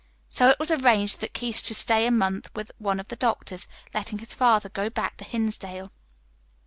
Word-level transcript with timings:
So 0.29 0.49
it 0.49 0.57
was 0.57 0.71
arranged 0.71 1.19
that 1.21 1.35
Keith 1.35 1.63
should 1.63 1.77
stay 1.77 2.07
a 2.07 2.09
month 2.11 2.49
with 2.55 2.71
one 2.79 2.99
of 2.99 3.09
the 3.09 3.15
doctors, 3.15 3.67
letting 3.93 4.17
his 4.17 4.33
father 4.33 4.67
go 4.69 4.89
back 4.89 5.15
to 5.17 5.23
Hinsdale. 5.23 5.91